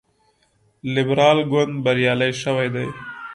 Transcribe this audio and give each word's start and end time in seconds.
لیبرال 0.93 1.39
ګوند 1.51 1.73
بریالی 1.83 2.31
شوی 2.41 2.67
دی. 2.73 2.87